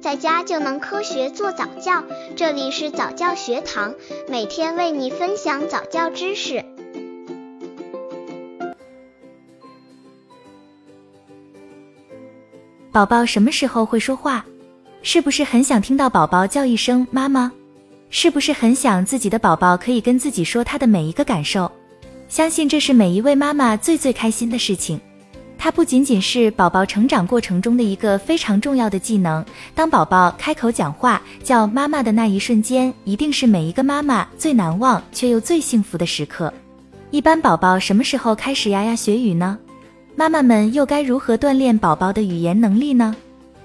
[0.00, 2.02] 在家就能科学做早教。
[2.34, 3.94] 这里是早教学堂，
[4.28, 6.64] 每天为你分享早教知识。
[12.90, 14.44] 宝宝什么时候会说话？
[15.02, 17.52] 是不是很想听到宝宝叫一声妈妈？
[18.08, 21.70] 是不是很想自己的宝宝可以跟自己说他的每一个感受？
[22.26, 24.98] 相信这是每一位妈妈最最开心的事情。
[25.62, 29.44] 它不仅仅是宝宝成长过程中的一个非常重要的技能。
[29.74, 36.50] 当宝宝开口讲话叫妈妈的那一瞬间，一定是每一个妈妈最难忘却又最幸福的时刻。
[37.10, 39.58] 一般宝宝什么时候开始牙牙学语呢？
[40.16, 43.14] 妈妈们又该如何锻炼宝宝的语言能力呢？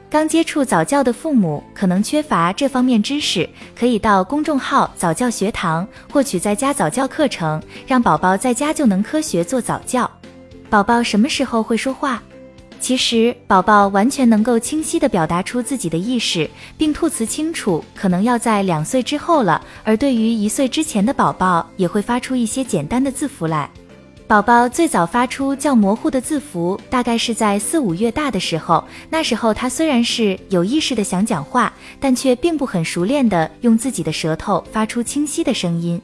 [0.09, 10.11] 刚接触早教的父母可能缺乏这方面知识，可以到公众号早教学堂获取在家早教课程，让宝宝在家就能科学做早教。
[10.75, 12.21] 宝宝什么时候会说话？
[12.81, 19.61] 其实，宝宝完全能够清晰地表达出自己的意识，并吐词清楚，可能要在两岁之后了。
[19.85, 23.69] 而对于一岁之前的宝宝，也会发出一些简单的字符来。
[24.27, 28.83] 宝宝最早发出较模糊的字符，大概是在四五月大的时候。
[29.09, 36.01] 那时候，他虽然是有意识的想讲话，但却并不很熟练地用自己的舌头发出清晰的声音。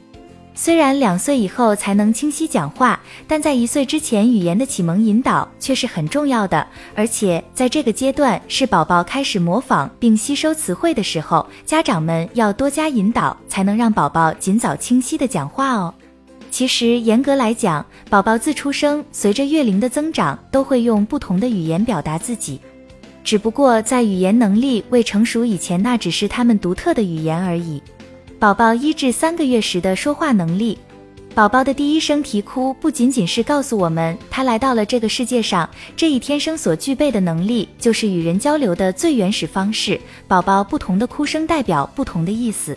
[0.54, 6.64] 虽然两岁以后才能清晰讲话，但在一岁之前，语言的启蒙引导却是很重要的。
[6.94, 15.92] 而且在这个阶段，是宝宝开始模仿并吸收词汇的时候，家长们要多加引导，才能让宝宝尽早清晰的讲话哦。
[16.50, 22.60] 其实严格来讲，宝宝自出生，随着月龄的增长，都会用不同的语言表达自己，
[23.24, 27.82] 只不过在语言能力未成熟以前，那只是他们独特的语言而已。
[28.42, 30.76] 宝宝一至三个月时的说话能力，
[31.32, 40.00] 宝宝的第一声啼哭不仅仅是告诉我们他来到了这个世界上，这一天生所具备的能力就是与人交流的最原始方式。
[40.26, 42.76] 宝宝不同的哭声代表不同的意思。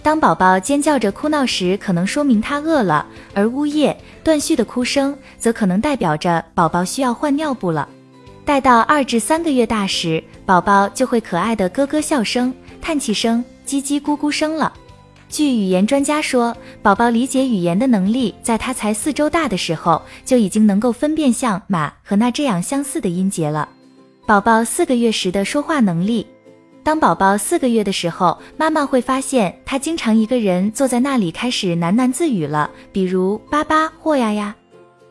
[0.00, 3.04] 当宝宝尖叫着哭闹时，可能说明他饿了；
[3.34, 7.88] 而呜咽、断续的哭声则可能代表着宝宝需要换尿布了。
[8.44, 14.72] 待到二至三个月大时，宝宝就会可爱的咯咯笑声、叹气声、叽叽咕咕声了。
[15.30, 23.68] 据语言专家说，宝宝理解语言的能力，在他才四周大的时候，就已经能够分辨像马和那这样相似的音节了。
[24.26, 26.26] 宝宝四个月时的说话能力，
[26.82, 34.56] 当宝宝四个月的时候，妈妈会发现他经常一个人坐在那里开始喃喃自语了，比如巴巴或呀呀。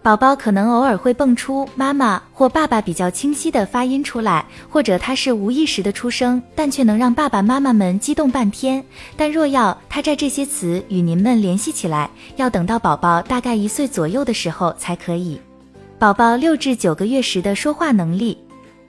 [0.01, 8.83] 宝宝可能偶尔会蹦出妈妈或爸爸比较清晰的发音出来，或者他是无意识的出声，但却能让爸爸妈妈们激动半天。
[9.17, 15.39] 但若要他在这些词与您们联系起来，要等到宝宝大概一岁左右的时候才可以。
[15.99, 18.38] 宝宝六至九个月时的说话能力。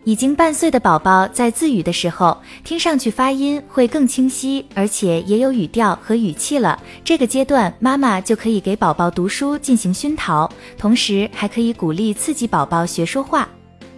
[0.05, 6.81] 已经半岁的宝宝在自语的时候，听上去发音会更清晰，而且也有语调和语气了。
[7.05, 13.47] 这个阶段，妈妈就可以给宝宝读书进行熏陶，同时还可以鼓励刺激宝宝学说话。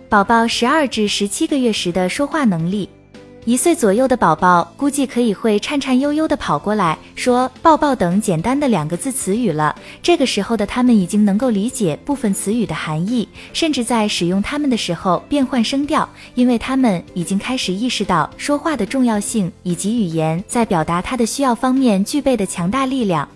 [0.09, 2.89] 宝宝十二至十七个月时的说话能力。
[3.45, 9.75] 一岁左右的宝宝估计可以会颤颤悠悠地跑过来说“抱抱”等简单的两个字词语了。
[10.01, 23.29] 这个时候的他们已经能够理解部分词语的含义，甚至在使用它们的时候变换声调，因为他们已经开始意识到说话的重要性以及语言在表达他的需要方面具备的强大力量。